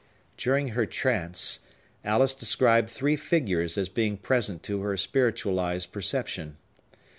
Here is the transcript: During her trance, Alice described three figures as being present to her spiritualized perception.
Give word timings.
During 0.35 0.69
her 0.69 0.87
trance, 0.87 1.59
Alice 2.03 2.33
described 2.33 2.89
three 2.89 3.15
figures 3.15 3.77
as 3.77 3.87
being 3.87 4.17
present 4.17 4.63
to 4.63 4.81
her 4.81 4.97
spiritualized 4.97 5.91
perception. 5.91 6.57